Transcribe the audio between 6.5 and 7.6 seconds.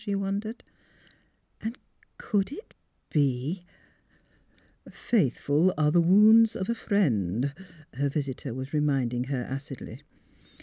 of a friend,"